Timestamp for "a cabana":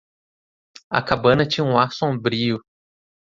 0.89-1.47